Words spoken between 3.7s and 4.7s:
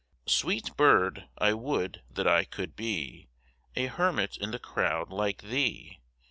A hermit in the